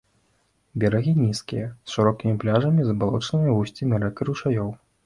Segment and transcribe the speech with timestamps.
[0.83, 4.79] Берагі нізкія з шырокімі пляжамі і забалочанымі вусцямі рэк і ручаёў.